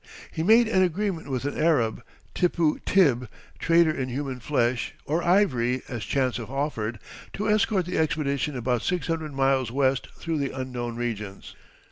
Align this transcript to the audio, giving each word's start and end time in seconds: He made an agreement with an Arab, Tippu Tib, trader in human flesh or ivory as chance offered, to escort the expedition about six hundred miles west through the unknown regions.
He 0.31 0.41
made 0.41 0.67
an 0.67 0.81
agreement 0.81 1.29
with 1.29 1.45
an 1.45 1.55
Arab, 1.55 2.03
Tippu 2.33 2.79
Tib, 2.85 3.29
trader 3.59 3.91
in 3.91 4.09
human 4.09 4.39
flesh 4.39 4.95
or 5.05 5.21
ivory 5.21 5.83
as 5.87 6.03
chance 6.03 6.39
offered, 6.39 6.97
to 7.33 7.47
escort 7.47 7.85
the 7.85 7.99
expedition 7.99 8.57
about 8.57 8.81
six 8.81 9.05
hundred 9.05 9.31
miles 9.35 9.69
west 9.71 10.07
through 10.15 10.39
the 10.39 10.59
unknown 10.59 10.95
regions. 10.95 11.53